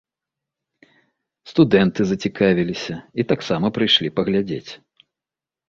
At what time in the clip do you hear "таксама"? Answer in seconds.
3.35-3.73